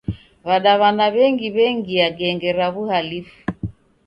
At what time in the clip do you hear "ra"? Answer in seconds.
2.57-2.67